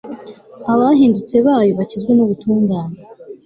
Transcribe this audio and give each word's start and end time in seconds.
abahindutse 0.73 1.35
bayo 1.45 1.71
bakizwe 1.79 2.11
n'ubutungane 2.13 2.97